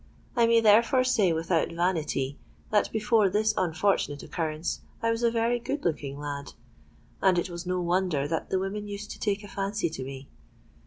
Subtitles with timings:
[0.35, 2.39] I may therefore say without vanity,
[2.71, 6.53] that before this unfortunate occurrence I was a very good looking lad;
[7.21, 10.27] and it was no wonder that the women used to take a fancy to me.